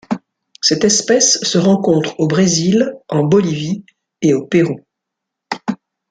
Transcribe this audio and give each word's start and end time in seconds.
Cette 0.61 0.83
espèce 0.83 1.39
se 1.43 1.59
rencontre 1.59 2.19
au 2.19 2.25
Brésil, 2.25 2.95
en 3.07 3.21
Bolivie 3.23 3.85
et 4.23 4.33
au 4.33 4.47
Pérou. 4.47 4.79